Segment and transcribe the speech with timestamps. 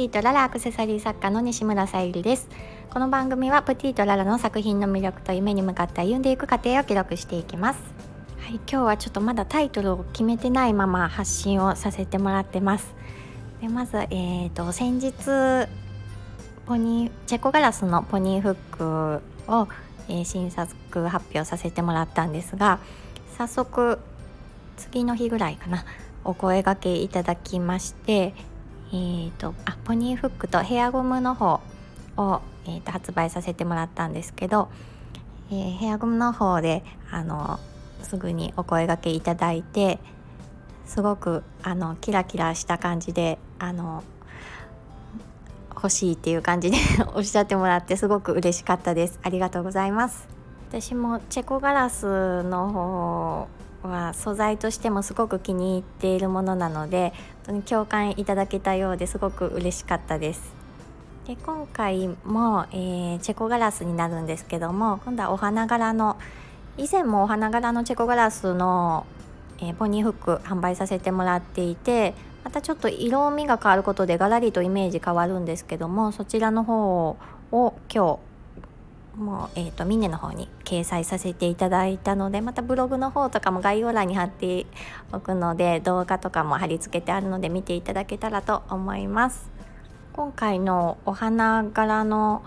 [0.00, 2.48] ティとララアクセサリー作家の西村さゆりです。
[2.88, 7.80] この番組はプティとララの作品の魅力と夢に向かって歩んでいく過程を記録していきます。
[8.38, 12.94] はい、今日はちょっとまだタイトルを決めてないまま発信をさせてもらってます。
[13.60, 15.12] でまず、えーと、先日
[16.64, 19.22] ポニーチェコガラスのポニーフック
[19.52, 19.68] を、
[20.08, 22.78] えー、新作発表させてもらったんですが
[23.36, 23.98] 早速
[24.78, 25.84] 次の日ぐらいかな
[26.24, 28.34] お声がけいただきまして
[28.92, 31.60] えーと、あポニーフックとヘアゴムの方
[32.16, 34.68] を、えーと、発売させてもらったんですけど、
[35.50, 37.60] えー、ヘアゴムの方であの
[38.02, 39.98] すぐにお声がけいただいて
[40.86, 44.02] すごくあのキラキラした感じであの
[45.74, 46.76] 欲しいっていう感じで
[47.14, 49.18] おっしゃってもらってすごく嬉しかったです。
[49.22, 50.28] ありがとうございます。
[50.68, 53.48] 私もチェコガラスの方
[53.88, 57.12] は素材としてもすごく気に入っているものなので
[57.66, 60.60] 共感いただけたようですごく嬉しかったです。
[61.26, 66.18] で今回も、えー、チェコガラスになるんですけども今度はお花柄の
[66.76, 69.06] 以前もお花柄のチェコガラスの、
[69.58, 77.16] えー、ポニーフック販売させてもらっていてまたちょっと色味が変わることでガラリとイメージ変わるんですけどもそちらの方
[77.52, 78.18] を今日
[79.20, 84.64] もう、えーと、ミネの方に掲載させていただいたのでまたブログの方とかも概要欄に貼って
[85.12, 89.50] おくので動画とかも貼り付けてあるので見ていただけたらと思います。
[90.14, 92.42] 今回のお花柄の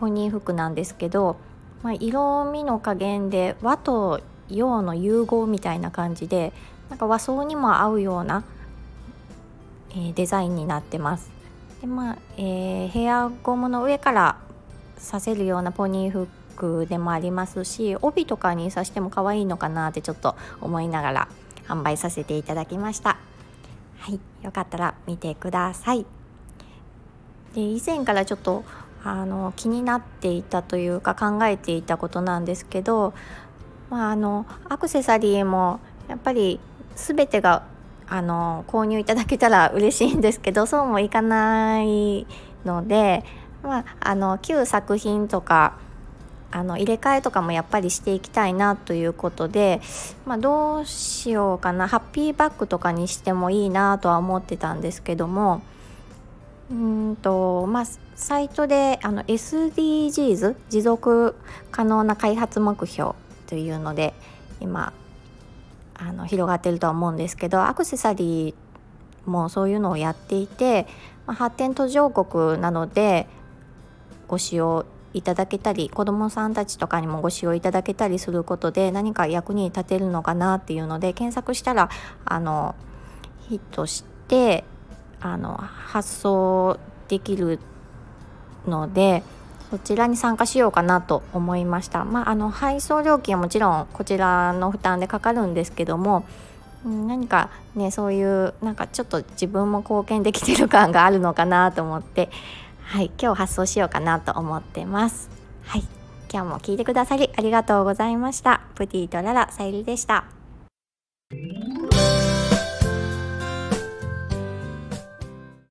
[0.00, 1.36] ポニー服なんですけど、
[1.82, 6.52] まあ、色味の加減で和と洋の融合みたいな感じで
[6.88, 8.42] なんか和装にも合うような、
[9.94, 11.30] え、デザインになってます。
[11.80, 14.36] でまあ、えー、ヘアゴムの上から
[15.00, 21.28] させるようなポニーフックでもありますし帯とかに刺しても可愛いのかなってちょっと思いながら
[21.66, 23.16] 販売させていただきました。
[23.98, 26.06] はいよかったら見てください。
[27.54, 28.64] で以前からちょっと
[29.02, 33.14] あの気になっていたというか考えていたことなんですけど、
[33.88, 36.60] まあ、あのアクセサリーもやっぱり
[36.96, 37.64] 全てが
[38.08, 42.26] あの購入いただけたら嬉しいんですけどそうもいかない
[42.64, 43.24] ので
[43.62, 45.78] まあ、あの旧作品とか
[46.52, 49.80] あの入れ替えとかもやっぱりしていきたいなということで、
[50.26, 51.86] まあ、どうしようかな。
[51.86, 55.62] ハッピーバッグとかにしてもいいなとは思ってたんですけども
[56.70, 57.84] うんとまあ
[58.14, 61.34] サイトであの SDGs 持続
[61.70, 63.12] 可能な開発目標
[63.46, 64.14] というので
[64.60, 64.92] 今
[65.94, 70.86] あの広がってるとは思うんですけどアクセサリーもそういうのをやっていて、
[71.26, 73.26] まあ、発展途上国なので
[74.30, 81.90] ご使用いただけたり子どもさんたちとかにもご使用いただけたりすることで何か役に立てるのかなっていうので検索したら
[82.24, 82.76] あの
[83.48, 84.62] ヒットして
[85.20, 87.58] あの発送できる
[88.68, 89.24] ので
[89.72, 92.04] そちらに参加しようかなと思いました。
[92.04, 96.24] まあ、あの配送料金はもちろんこちらの負担でかかるんですけども
[96.84, 102.30] 何かねそういうなんかちょっと自分も貢献できてる感があるのかなと思って
[102.90, 105.30] はい、今日発送しようかなと思ってます。
[105.62, 105.84] はい、
[106.28, 108.62] 今日も聞いてくださりありがとうございました。
[108.74, 110.39] プティとララさゆりでした。